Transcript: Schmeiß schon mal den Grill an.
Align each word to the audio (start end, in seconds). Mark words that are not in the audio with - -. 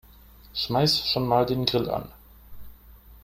Schmeiß 0.55 1.07
schon 1.11 1.27
mal 1.27 1.45
den 1.45 1.63
Grill 1.65 1.87
an. 1.91 2.09